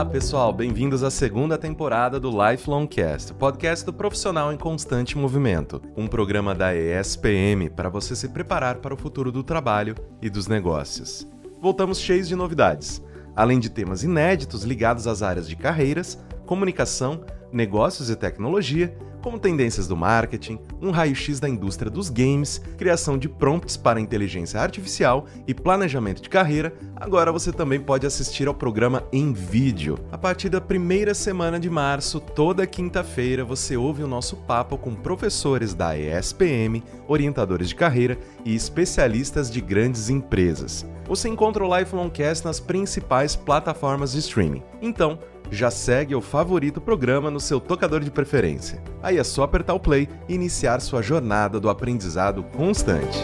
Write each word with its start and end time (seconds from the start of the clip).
Olá, 0.00 0.08
pessoal, 0.08 0.50
bem-vindos 0.50 1.02
à 1.02 1.10
segunda 1.10 1.58
temporada 1.58 2.18
do 2.18 2.30
Lifelong 2.30 2.86
Cast, 2.86 3.34
podcast 3.34 3.84
do 3.84 3.92
profissional 3.92 4.50
em 4.50 4.56
constante 4.56 5.18
movimento, 5.18 5.82
um 5.94 6.06
programa 6.06 6.54
da 6.54 6.74
ESPM 6.74 7.68
para 7.68 7.90
você 7.90 8.16
se 8.16 8.30
preparar 8.30 8.76
para 8.76 8.94
o 8.94 8.96
futuro 8.96 9.30
do 9.30 9.42
trabalho 9.42 9.94
e 10.22 10.30
dos 10.30 10.46
negócios. 10.46 11.28
Voltamos 11.60 12.00
cheios 12.00 12.26
de 12.26 12.34
novidades, 12.34 13.02
além 13.36 13.60
de 13.60 13.68
temas 13.68 14.02
inéditos 14.02 14.64
ligados 14.64 15.06
às 15.06 15.20
áreas 15.22 15.46
de 15.46 15.54
carreiras, 15.54 16.18
comunicação, 16.46 17.22
negócios 17.52 18.10
e 18.10 18.16
tecnologia 18.16 18.94
como 19.22 19.38
tendências 19.38 19.86
do 19.86 19.96
marketing, 19.96 20.58
um 20.80 20.90
raio-x 20.90 21.38
da 21.38 21.48
indústria 21.48 21.90
dos 21.90 22.08
games, 22.08 22.60
criação 22.78 23.18
de 23.18 23.28
prompts 23.28 23.76
para 23.76 24.00
inteligência 24.00 24.60
artificial 24.60 25.26
e 25.46 25.54
planejamento 25.54 26.22
de 26.22 26.28
carreira, 26.28 26.72
agora 26.96 27.30
você 27.30 27.52
também 27.52 27.78
pode 27.78 28.06
assistir 28.06 28.48
ao 28.48 28.54
programa 28.54 29.04
em 29.12 29.32
vídeo. 29.32 29.98
A 30.10 30.18
partir 30.18 30.48
da 30.48 30.60
primeira 30.60 31.14
semana 31.14 31.60
de 31.60 31.68
março, 31.68 32.20
toda 32.20 32.66
quinta-feira, 32.66 33.44
você 33.44 33.76
ouve 33.76 34.02
o 34.02 34.08
nosso 34.08 34.36
papo 34.36 34.78
com 34.78 34.94
professores 34.94 35.74
da 35.74 35.96
ESPM, 35.96 36.82
orientadores 37.06 37.68
de 37.68 37.74
carreira 37.74 38.18
e 38.44 38.54
especialistas 38.54 39.50
de 39.50 39.60
grandes 39.60 40.08
empresas. 40.08 40.86
Você 41.06 41.28
encontra 41.28 41.64
o 41.64 41.78
Lifelong 41.78 42.08
Cast 42.08 42.44
nas 42.44 42.60
principais 42.60 43.34
plataformas 43.34 44.12
de 44.12 44.20
streaming. 44.20 44.62
Então, 44.80 45.18
já 45.50 45.70
segue 45.70 46.14
o 46.14 46.20
favorito 46.20 46.80
programa 46.80 47.30
no 47.30 47.40
seu 47.40 47.60
tocador 47.60 48.00
de 48.00 48.10
preferência. 48.10 48.82
Aí 49.02 49.18
é 49.18 49.24
só 49.24 49.42
apertar 49.42 49.74
o 49.74 49.80
play 49.80 50.08
e 50.28 50.34
iniciar 50.34 50.80
sua 50.80 51.02
jornada 51.02 51.58
do 51.58 51.68
aprendizado 51.68 52.42
constante. 52.42 53.18